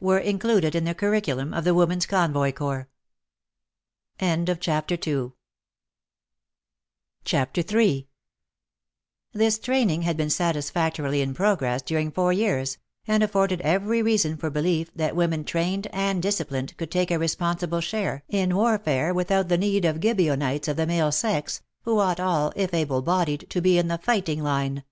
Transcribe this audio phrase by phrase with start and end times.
[0.00, 2.88] were included in the curriculum of the Women's Convoy Corps.
[4.20, 5.34] CHAPTER III
[9.32, 14.50] This training had been satisfactorily in progress during four years, and afforded every reason for
[14.50, 19.56] belief that women trained and disciplined could take a responsible share in warfare without the
[19.56, 23.78] need of Gibeonltes of the male sex, who ought all, if able bodied, to be
[23.78, 24.82] in the fighting line.